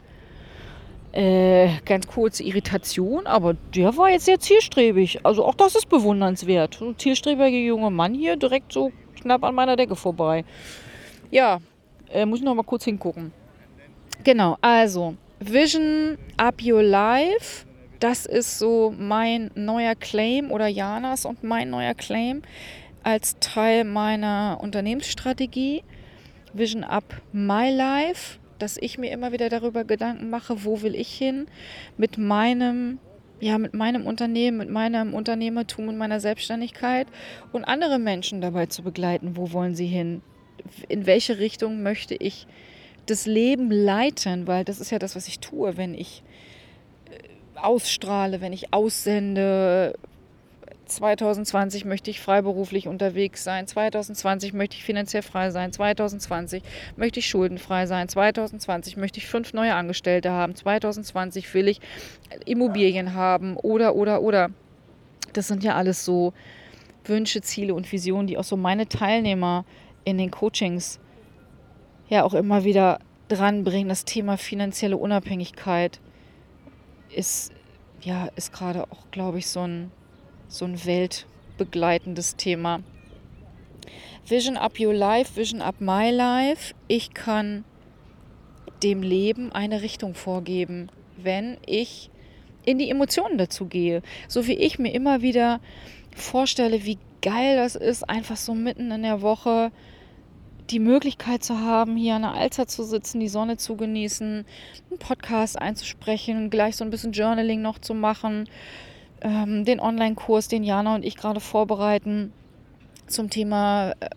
Äh, 1.12 1.70
ganz 1.86 2.06
kurze 2.06 2.44
Irritation, 2.44 3.26
aber 3.26 3.56
der 3.74 3.98
war 3.98 4.10
jetzt 4.10 4.26
sehr 4.26 4.40
zielstrebig. 4.40 5.26
Also 5.26 5.44
auch 5.44 5.56
das 5.56 5.76
ist 5.76 5.90
bewundernswert. 5.90 6.80
Ein 6.80 6.98
zielstrebiger 7.00 7.48
junger 7.48 7.90
Mann 7.90 8.14
hier 8.14 8.36
direkt 8.36 8.72
so 8.72 8.92
knapp 9.20 9.44
an 9.44 9.56
meiner 9.56 9.76
Decke 9.76 9.96
vorbei. 9.96 10.46
Ja, 11.32 11.60
äh, 12.12 12.26
muss 12.26 12.40
ich 12.40 12.46
noch 12.46 12.54
mal 12.54 12.64
kurz 12.64 12.84
hingucken. 12.84 13.34
Genau, 14.24 14.58
also 14.62 15.16
Vision 15.40 16.18
Up 16.38 16.62
Your 16.64 16.84
Life. 16.84 17.67
Das 18.00 18.26
ist 18.26 18.60
so 18.60 18.94
mein 18.98 19.52
neuer 19.56 19.96
Claim 19.96 20.52
oder 20.52 20.68
Janas 20.68 21.26
und 21.26 21.44
mein 21.44 21.70
neuer 21.70 21.94
Claim 21.94 22.42
als 23.04 23.38
Teil 23.40 23.84
meiner 23.84 24.60
Unternehmensstrategie. 24.62 25.84
Vision 26.54 26.84
Up 26.84 27.22
My 27.34 27.70
Life 27.70 28.40
dass 28.60 28.78
ich 28.78 28.98
mir 28.98 29.12
immer 29.12 29.32
wieder 29.32 29.50
darüber 29.50 29.84
Gedanken 29.84 30.30
mache, 30.30 30.64
wo 30.64 30.82
will 30.82 30.96
ich 30.96 31.10
hin 31.10 31.48
mit 31.98 32.18
meinem 32.18 33.00
ja, 33.40 33.60
mit 33.60 33.76
meinem 33.76 34.08
Unternehmen, 34.08 34.58
mit 34.58 34.72
meinem 34.72 35.14
Unternehmertum 35.14 35.90
und 35.90 35.98
meiner 35.98 36.20
Selbstständigkeit 36.20 37.06
und 37.52 37.66
andere 37.66 38.00
Menschen 38.00 38.42
dabei 38.42 38.66
zu 38.66 38.82
begleiten, 38.82 39.38
wo 39.38 39.52
wollen 39.52 39.76
sie 39.76 39.86
hin? 39.86 40.24
In 40.90 41.06
welche 41.06 41.38
Richtung 41.38 41.84
möchte 41.84 42.16
ich 42.16 42.48
das 43.06 43.28
Leben 43.28 43.70
leiten? 43.70 44.48
Weil 44.48 44.66
das 44.66 44.80
ist 44.80 44.90
ja 44.90 44.98
das, 44.98 45.16
was 45.16 45.28
ich 45.28 45.40
tue, 45.40 45.78
wenn 45.78 45.94
ich 45.94 46.24
ausstrahle, 47.58 48.42
wenn 48.42 48.54
ich 48.54 48.74
aussende, 48.74 49.94
2020 50.88 51.86
möchte 51.86 52.10
ich 52.10 52.20
freiberuflich 52.22 52.88
unterwegs 52.88 53.44
sein, 53.44 53.68
2020 53.68 54.54
möchte 54.54 54.76
ich 54.78 54.84
finanziell 54.84 55.22
frei 55.22 55.52
sein, 55.52 55.72
2020 55.74 56.64
möchte 56.96 57.20
ich 57.20 57.28
schuldenfrei 57.28 57.86
sein, 57.86 58.08
2020 58.08 58.98
möchte 58.98 59.20
ich 59.20 59.28
fünf 59.28 59.54
neue 59.54 59.76
Angestellte 59.76 60.32
haben, 60.32 60.56
2020 60.56 61.54
will 61.54 61.68
ich 61.68 61.82
Immobilien 62.46 63.14
haben. 63.14 63.58
Oder, 63.58 63.96
oder, 63.96 64.22
oder. 64.22 64.50
Das 65.34 65.48
sind 65.48 65.64
ja 65.64 65.76
alles 65.76 66.06
so 66.06 66.34
Wünsche, 67.06 67.42
Ziele 67.42 67.74
und 67.74 67.92
Visionen, 67.92 68.28
die 68.28 68.38
auch 68.38 68.44
so 68.44 68.58
meine 68.58 68.88
Teilnehmer 68.88 69.66
in 70.04 70.18
den 70.18 70.32
Coachings 70.32 71.00
ja 72.10 72.24
auch 72.24 72.34
immer 72.34 72.64
wieder 72.64 73.00
dranbringen. 73.28 73.90
Das 73.90 74.06
Thema 74.06 74.38
finanzielle 74.38 74.98
Unabhängigkeit 74.98 76.00
ist 77.10 77.52
ja 78.02 78.28
ist 78.36 78.54
gerade 78.54 78.84
auch, 78.84 79.10
glaube 79.12 79.40
ich, 79.40 79.48
so 79.48 79.62
ein 79.62 79.92
so 80.48 80.66
ein 80.66 80.86
weltbegleitendes 80.86 82.36
Thema. 82.36 82.82
Vision 84.26 84.58
Up 84.58 84.80
Your 84.80 84.94
Life, 84.94 85.36
Vision 85.36 85.62
Up 85.62 85.76
My 85.80 86.10
Life. 86.12 86.74
Ich 86.88 87.14
kann 87.14 87.64
dem 88.84 89.02
Leben 89.02 89.52
eine 89.52 89.82
Richtung 89.82 90.14
vorgeben, 90.14 90.90
wenn 91.18 91.58
ich 91.66 92.10
in 92.66 92.78
die 92.78 92.90
Emotionen 92.90 93.38
dazu 93.38 93.66
gehe. 93.66 94.02
So 94.28 94.48
wie 94.48 94.54
ich 94.54 94.78
mir 94.80 94.94
immer 94.94 95.22
wieder 95.22 95.62
vorstelle, 96.16 96.84
wie 96.84 96.98
geil 97.22 97.56
das 97.56 97.76
ist, 97.76 98.08
einfach 98.10 98.38
so 98.38 98.54
mitten 98.54 98.92
in 98.92 99.04
der 99.04 99.22
Woche 99.22 99.72
die 100.70 100.80
Möglichkeit 100.80 101.44
zu 101.44 101.60
haben, 101.60 101.96
hier 101.96 102.16
an 102.16 102.24
der 102.24 102.34
Alster 102.34 102.68
zu 102.68 102.84
sitzen, 102.84 103.20
die 103.20 103.30
Sonne 103.30 103.58
zu 103.58 103.76
genießen, 103.76 104.46
einen 104.90 105.00
Podcast 105.00 105.60
einzusprechen, 105.60 106.50
gleich 106.50 106.76
so 106.76 106.84
ein 106.84 106.90
bisschen 106.90 107.14
Journaling 107.14 107.62
noch 107.62 107.80
zu 107.80 107.94
machen, 107.94 108.50
ähm, 109.22 109.66
den 109.66 109.80
Online-Kurs, 109.80 110.48
den 110.48 110.64
Jana 110.64 110.96
und 110.96 111.06
ich 111.06 111.16
gerade 111.16 111.40
vorbereiten, 111.40 112.34
zum 113.08 113.30
Thema 113.30 113.94
äh, 114.00 114.10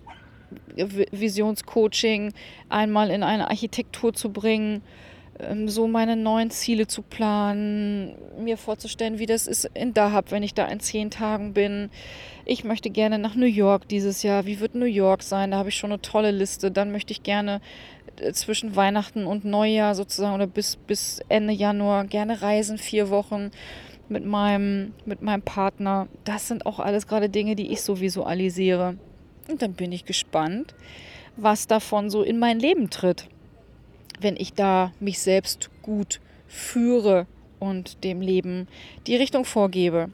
Visionscoaching 1.12 2.32
einmal 2.68 3.10
in 3.10 3.22
eine 3.22 3.48
Architektur 3.48 4.12
zu 4.12 4.32
bringen, 4.32 4.82
so 5.66 5.86
meine 5.86 6.16
neuen 6.16 6.50
Ziele 6.50 6.86
zu 6.86 7.02
planen, 7.02 8.14
mir 8.38 8.56
vorzustellen, 8.56 9.18
wie 9.18 9.26
das 9.26 9.46
ist 9.46 9.70
in 9.74 9.94
Dahab, 9.94 10.30
wenn 10.30 10.42
ich 10.42 10.54
da 10.54 10.66
in 10.66 10.80
zehn 10.80 11.10
Tagen 11.10 11.54
bin. 11.54 11.90
Ich 12.44 12.64
möchte 12.64 12.90
gerne 12.90 13.18
nach 13.18 13.34
New 13.34 13.46
York 13.46 13.88
dieses 13.88 14.22
Jahr. 14.22 14.46
Wie 14.46 14.60
wird 14.60 14.74
New 14.74 14.86
York 14.86 15.22
sein? 15.22 15.52
Da 15.52 15.58
habe 15.58 15.68
ich 15.68 15.76
schon 15.76 15.92
eine 15.92 16.02
tolle 16.02 16.30
Liste. 16.30 16.70
Dann 16.70 16.92
möchte 16.92 17.12
ich 17.12 17.22
gerne 17.22 17.60
äh, 18.16 18.32
zwischen 18.32 18.76
Weihnachten 18.76 19.26
und 19.26 19.44
Neujahr 19.44 19.94
sozusagen 19.94 20.34
oder 20.34 20.46
bis, 20.46 20.76
bis 20.76 21.20
Ende 21.28 21.52
Januar 21.52 22.04
gerne 22.04 22.42
reisen, 22.42 22.76
vier 22.76 23.10
Wochen 23.10 23.50
mit 24.08 24.24
meinem, 24.24 24.92
mit 25.04 25.22
meinem 25.22 25.42
Partner. 25.42 26.08
Das 26.24 26.48
sind 26.48 26.66
auch 26.66 26.80
alles 26.80 27.06
gerade 27.06 27.28
Dinge, 27.28 27.56
die 27.56 27.72
ich 27.72 27.82
so 27.82 28.00
visualisiere. 28.00 28.96
Und 29.48 29.62
dann 29.62 29.72
bin 29.72 29.92
ich 29.92 30.04
gespannt, 30.04 30.74
was 31.36 31.66
davon 31.66 32.10
so 32.10 32.22
in 32.22 32.38
mein 32.38 32.58
Leben 32.58 32.90
tritt 32.90 33.28
wenn 34.20 34.36
ich 34.36 34.52
da 34.52 34.92
mich 35.00 35.18
selbst 35.18 35.70
gut 35.82 36.20
führe 36.46 37.26
und 37.58 38.04
dem 38.04 38.20
Leben 38.20 38.68
die 39.06 39.16
Richtung 39.16 39.44
vorgebe. 39.44 40.10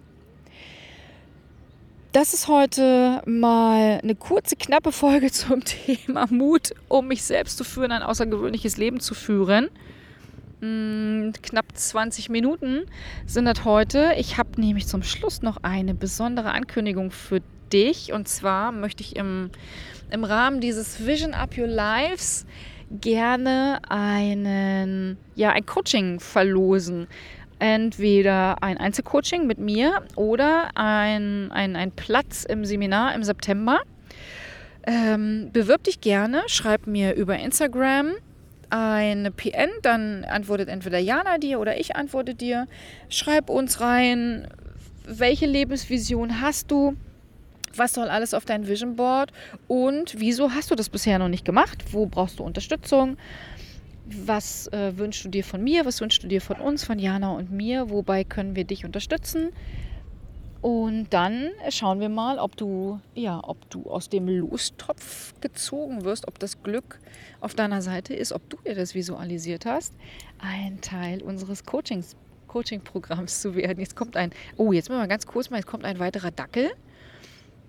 Das 2.13 2.33
ist 2.33 2.49
heute 2.49 3.23
mal 3.27 4.01
eine 4.03 4.15
kurze, 4.15 4.57
knappe 4.57 4.91
Folge 4.91 5.31
zum 5.33 5.65
Thema 5.65 6.27
Mut, 6.31 6.73
um 6.89 7.09
mich 7.09 7.23
selbst 7.23 7.59
zu 7.59 7.65
führen, 7.65 7.93
ein 7.93 8.03
außergewöhnliches 8.03 8.79
Leben 8.79 9.01
zu 9.01 9.15
führen. 9.15 9.69
Hm, 10.61 11.35
knapp 11.43 11.67
20 11.75 12.31
Minuten 12.31 12.87
sind 13.27 13.45
das 13.45 13.65
heute. 13.67 14.15
Ich 14.17 14.39
habe 14.39 14.59
nämlich 14.59 14.87
zum 14.87 15.03
Schluss 15.03 15.43
noch 15.43 15.59
eine 15.63 15.93
besondere 15.93 16.53
Ankündigung 16.53 17.11
für 17.11 17.43
dich. 17.71 18.13
Und 18.13 18.29
zwar 18.29 18.73
möchte 18.73 19.03
ich 19.03 19.17
im, 19.17 19.51
im 20.11 20.25
Rahmen 20.25 20.63
dieses 20.63 21.05
Vision 21.05 21.35
Up 21.35 21.59
Your 21.59 21.67
Lives 21.67 22.47
gerne 22.91 23.81
einen, 23.89 25.17
ja, 25.35 25.51
ein 25.51 25.67
Coaching 25.67 26.21
verlosen. 26.21 27.07
Entweder 27.59 28.63
ein 28.63 28.77
Einzelcoaching 28.77 29.47
mit 29.47 29.59
mir 29.59 30.03
oder 30.15 30.71
ein, 30.75 31.51
ein, 31.53 31.75
ein 31.75 31.91
Platz 31.91 32.45
im 32.45 32.65
Seminar 32.65 33.15
im 33.15 33.23
September. 33.23 33.81
Ähm, 34.87 35.51
bewirb 35.53 35.85
dich 35.85 36.01
gerne, 36.01 36.43
schreib 36.47 36.87
mir 36.87 37.15
über 37.15 37.37
Instagram 37.39 38.13
eine 38.71 39.31
PN, 39.31 39.71
dann 39.83 40.25
antwortet 40.25 40.69
entweder 40.69 40.99
Jana 40.99 41.39
dir 41.39 41.61
oder 41.61 41.79
ich 41.79 41.97
antworte 41.97 42.35
dir. 42.35 42.67
Schreib 43.09 43.49
uns 43.51 43.81
rein, 43.81 44.49
welche 45.07 45.47
Lebensvision 45.47 46.41
hast 46.41 46.71
du? 46.71 46.97
Was 47.79 47.93
soll 47.93 48.09
alles 48.09 48.35
auf 48.35 48.45
dein 48.45 48.67
Vision 48.67 48.97
Board 48.97 49.33
und 49.69 50.19
wieso 50.19 50.53
hast 50.53 50.71
du 50.71 50.75
das 50.75 50.89
bisher 50.89 51.19
noch 51.19 51.29
nicht 51.29 51.45
gemacht? 51.45 51.85
Wo 51.93 52.07
brauchst 52.07 52.39
du 52.39 52.45
Unterstützung? 52.45 53.17
Was 54.07 54.69
äh, 54.69 54.97
wünschst 54.97 55.25
du 55.25 55.29
dir 55.29 55.43
von 55.43 55.63
mir? 55.63 55.85
Was 55.85 56.01
wünschst 56.01 56.23
du 56.23 56.29
dir 56.29 56.41
von 56.41 56.57
uns, 56.57 56.85
von 56.85 56.99
Jana 56.99 57.33
und 57.33 57.51
mir? 57.51 57.91
Wobei 57.91 58.23
können 58.25 58.55
wir 58.55 58.65
dich 58.65 58.85
unterstützen? 58.85 59.51
Und 60.63 61.09
dann 61.11 61.51
schauen 61.69 62.01
wir 62.01 62.09
mal, 62.09 62.39
ob 62.39 62.57
du, 62.57 63.01
ja, 63.15 63.41
ob 63.43 63.71
du 63.71 63.89
aus 63.91 64.09
dem 64.09 64.27
Lostopf 64.27 65.35
gezogen 65.41 66.05
wirst, 66.05 66.27
ob 66.27 66.39
das 66.39 66.63
Glück 66.63 66.99
auf 67.41 67.55
deiner 67.55 67.83
Seite 67.83 68.15
ist, 68.15 68.33
ob 68.33 68.49
du 68.51 68.57
dir 68.67 68.75
das 68.75 68.95
visualisiert 68.95 69.67
hast, 69.67 69.95
ein 70.39 70.81
Teil 70.81 71.23
unseres 71.23 71.65
Coaching-Programms 71.65 73.43
zu 73.43 73.55
werden. 73.55 73.79
Jetzt 73.79 73.97
kommt 73.97 74.17
ein, 74.17 74.31
oh, 74.57 74.73
jetzt 74.73 74.89
müssen 74.89 75.09
ganz 75.09 75.27
kurz 75.27 75.51
mal, 75.51 75.59
jetzt 75.59 75.67
kommt 75.67 75.85
ein 75.85 75.99
weiterer 75.99 76.31
Dackel. 76.31 76.71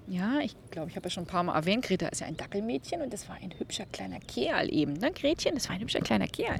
Ja, 0.07 0.39
ich 0.39 0.55
glaube, 0.71 0.89
ich 0.89 0.95
habe 0.95 1.07
ja 1.07 1.09
schon 1.09 1.23
ein 1.23 1.27
paar 1.27 1.43
Mal 1.43 1.55
erwähnt, 1.55 1.83
Greta 1.83 2.07
ist 2.07 2.21
ja 2.21 2.27
ein 2.27 2.37
Dackelmädchen 2.37 3.01
und 3.01 3.11
das 3.11 3.27
war 3.27 3.35
ein 3.41 3.53
hübscher 3.57 3.85
kleiner 3.91 4.19
Kerl 4.19 4.73
eben. 4.73 4.93
Ne, 4.93 5.11
Gretchen, 5.11 5.55
das 5.55 5.67
war 5.67 5.75
ein 5.75 5.81
hübscher 5.81 5.99
kleiner 5.99 6.27
Kerl. 6.27 6.59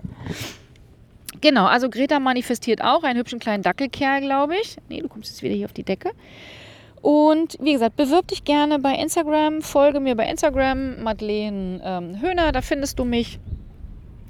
Genau, 1.40 1.66
also 1.66 1.90
Greta 1.90 2.20
manifestiert 2.20 2.82
auch 2.82 3.04
einen 3.04 3.20
hübschen 3.20 3.40
kleinen 3.40 3.64
Dackelkerl, 3.64 4.22
glaube 4.22 4.56
ich. 4.58 4.78
Nee, 4.90 5.02
du 5.02 5.08
kommst 5.08 5.30
jetzt 5.30 5.44
wieder 5.44 5.56
hier 5.56 5.66
auf 5.66 5.74
die 5.74 5.84
Decke. 5.84 6.12
Und 7.02 7.58
wie 7.62 7.74
gesagt, 7.74 7.96
bewirb 7.96 8.28
dich 8.28 8.44
gerne 8.44 8.80
bei 8.80 8.94
Instagram, 8.96 9.62
folge 9.62 10.00
mir 10.00 10.16
bei 10.16 10.28
Instagram, 10.28 11.04
Madeleine 11.04 11.82
ähm, 11.84 12.22
Höhner, 12.22 12.52
da 12.52 12.62
findest 12.62 13.00
du 13.00 13.06
mich 13.06 13.40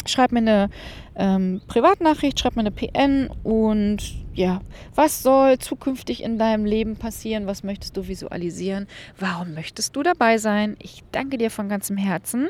schreib 0.10 0.32
mir 0.32 0.40
eine 0.40 0.70
ähm, 1.16 1.62
Privatnachricht, 1.68 2.40
schreib 2.40 2.56
mir 2.56 2.62
eine 2.62 2.72
PN 2.72 3.30
und 3.44 4.00
ja, 4.34 4.62
was 4.94 5.24
soll 5.24 5.58
zukünftig 5.58 6.24
in 6.24 6.38
deinem 6.38 6.66
Leben 6.66 6.96
passieren? 6.96 7.48
Was 7.48 7.64
möchtest 7.64 7.98
du 7.98 8.08
visualisieren? 8.08 8.88
Warum 9.18 9.54
möchtest 9.54 9.96
du 9.96 10.04
dabei 10.04 10.38
sein? 10.38 10.78
Ich 10.80 11.04
danke 11.12 11.38
dir 11.38 11.50
von 11.50 11.70
ganzem 11.70 11.98
Herzen. 11.98 12.48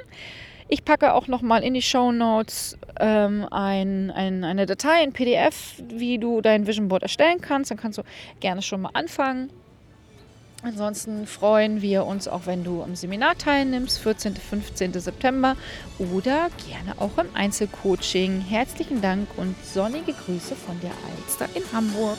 Ich 0.70 0.84
packe 0.84 1.13
auch 1.13 1.28
nochmal 1.28 1.63
in 1.63 1.74
die 1.74 1.82
Show 1.82 2.12
Notes 2.12 2.78
ähm, 3.00 3.48
ein, 3.52 4.12
ein, 4.12 4.43
eine 4.43 4.65
Datei, 4.65 5.02
ein 5.02 5.13
PDF, 5.13 5.82
wie 5.88 6.17
du 6.17 6.41
dein 6.41 6.67
Vision 6.67 6.89
Board 6.89 7.04
erstellen 7.04 7.39
kannst. 7.39 7.72
Dann 7.72 7.78
kannst 7.78 7.98
du 7.98 8.04
gerne 8.41 8.62
schon 8.62 8.82
mal 8.82 8.91
anfangen. 8.93 9.50
Ansonsten 10.67 11.27
freuen 11.27 11.82
wir 11.82 12.06
uns 12.06 12.27
auch, 12.27 12.41
wenn 12.45 12.65
du 12.65 12.84
am 12.84 12.93
Seminar 12.93 13.38
teilnimmst, 13.38 13.99
14. 13.99 14.36
15. 14.36 14.99
September 14.99 15.56
oder 15.97 16.49
gerne 16.67 16.99
auch 16.99 17.17
im 17.17 17.34
Einzelcoaching. 17.34 18.41
Herzlichen 18.41 19.01
Dank 19.01 19.30
und 19.38 19.56
sonnige 19.63 20.12
Grüße 20.12 20.58
von 20.58 20.77
der 20.82 20.91
Alster 20.91 21.47
in 21.56 21.63
Hamburg. 21.71 22.17